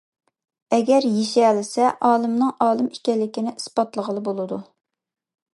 [0.77, 4.63] ئەگەر يېشەلىسە ،ئالىمنىڭ ئالىم ئىكەنلىكىنى ئىسپاتلىغىلى بولىدۇ.